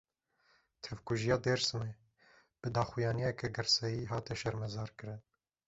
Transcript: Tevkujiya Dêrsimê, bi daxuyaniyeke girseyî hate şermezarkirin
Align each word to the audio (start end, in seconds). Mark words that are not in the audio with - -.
Tevkujiya 0.85 1.37
Dêrsimê, 1.45 1.91
bi 2.61 2.67
daxuyaniyeke 2.75 3.47
girseyî 3.55 4.01
hate 4.11 4.35
şermezarkirin 4.41 5.21